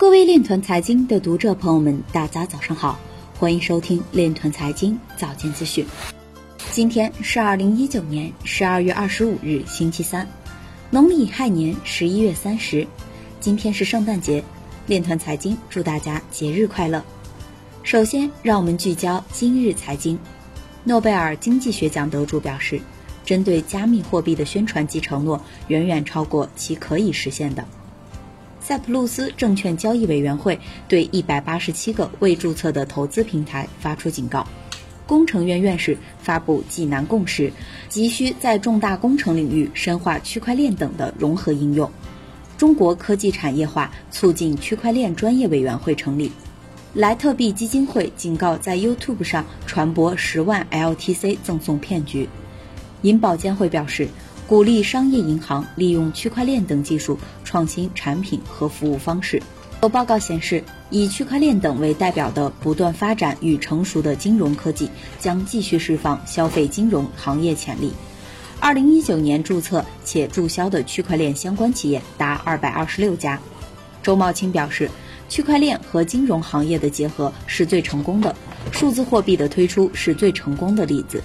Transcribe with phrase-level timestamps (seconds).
[0.00, 2.98] 各位链团财经的读者朋友们，大家早上好，
[3.38, 5.84] 欢迎收听链团财经早间资讯。
[6.72, 10.26] 今天是二零一九年十二月二十五日，星期三，
[10.88, 12.86] 农历亥年十一月三十。
[13.40, 14.42] 今天是圣诞节，
[14.86, 17.04] 链团财经祝大家节日快乐。
[17.82, 20.18] 首先，让我们聚焦今日财经。
[20.82, 22.80] 诺贝尔经济学奖得主表示，
[23.22, 25.38] 针对加密货币的宣传及承诺
[25.68, 27.62] 远远超过其可以实现的。
[28.70, 30.56] 塞浦路斯证券交易委员会
[30.86, 34.46] 对一百八十七个未注册的投资平台发出警告。
[35.08, 37.52] 工程院院士发布济南共识，
[37.88, 41.90] 急需在重大工程领域深化区块链等的融合应用。
[42.56, 46.30] 中国科技产业化促进区块链专业委员会成立。
[46.94, 52.28] 莱特币基金会警告在 YouTube 上传播十万 LTC 赠送骗局。
[53.02, 54.06] 银保监会表示。
[54.50, 59.40] 鼓励商业银行利用区块链等技术创新产品和服务方式。
[59.80, 67.92] 有报告显示，以区块链等为代表的不断发展与成熟的金融科技将继续释放消费金融行业潜力。
[68.58, 73.38] 二零一九年注册且注销的区块链相关企业达二百二十六家。
[74.02, 74.90] 周茂清表示，
[75.28, 78.34] 区块链和金融行业的结合是最成功的，
[78.72, 81.22] 数字货币的推出是最成功的例子。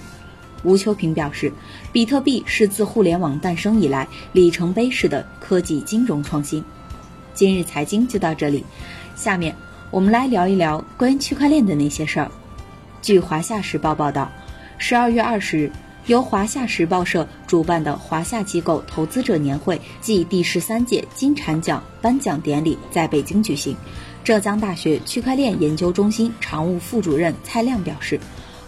[0.62, 1.52] 吴秋平表示，
[1.92, 6.64] 比特币是自互联网诞生以来里程碑式的科技金融创新。
[7.34, 8.64] 今日财经就到这里，
[9.14, 9.54] 下面
[9.90, 12.30] 我们来聊一聊关于区块链的那些事儿。
[13.02, 14.32] 据华夏时报报道，
[14.78, 15.72] 十二月二十日，
[16.06, 23.76] 由华夏时报社主办的华夏机构投资者年会暨第十三届金蝉奖颁奖典礼在北京举行。
[24.24, 28.18] 浙江大学区块链研究中心常务副主任蔡亮表示。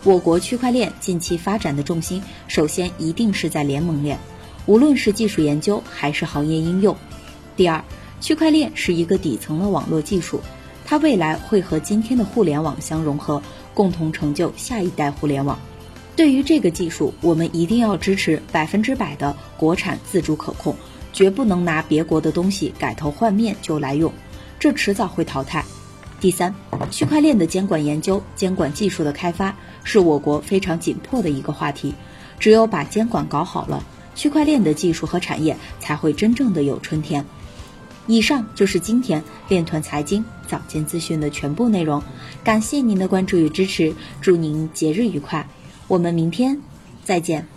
[0.04, 4.16] 我国区块链近期发展的重心，首先一定是在联盟链，
[4.66, 6.96] 无论是技术研究还是行业应用。
[7.56, 7.82] 第二，
[8.20, 10.40] 区块链是一个底层的网络技术，
[10.84, 13.42] 它未来会和今天的互联网相融合，
[13.74, 15.58] 共同成就下一代互联网。
[16.14, 20.76] 对于这个技术，我们一定要支持百分之百的国产自主可控，
[21.12, 24.12] 绝不能拿别国的东西改头换面就来用，
[24.60, 25.64] 这迟早会淘汰。
[26.20, 26.54] 第三，
[26.90, 31.94] 区块链的监管研究、监管技术的开发是我国非常紧迫的一个话题。
[32.38, 33.82] 只有把监管搞好了，
[34.14, 37.24] 区块链的技术和产业才会真正的有春天。
[38.06, 42.02] 以上就是今天链团财经早间资讯的全部内容，
[42.44, 45.48] 感谢您的关注与支持，祝您节日愉快，
[45.88, 46.60] 我们明天
[47.04, 47.48] 再见。